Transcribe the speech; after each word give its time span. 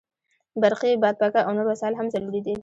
برقي 0.63 0.91
بادپکه 1.03 1.39
او 1.45 1.51
نور 1.57 1.67
وسایل 1.71 1.93
هم 1.97 2.07
ضروري 2.13 2.41
دي. 2.45 2.55